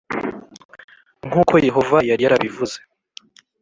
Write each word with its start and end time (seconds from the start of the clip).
nk 1.27 1.33
uko 1.41 1.53
Yehova 1.67 1.97
yari 2.09 2.21
yarabivuze 2.25 2.77